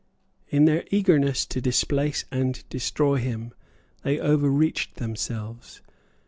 [0.49, 3.51] In their eagerness to displace and destroy him
[4.01, 5.81] they overreached themselves.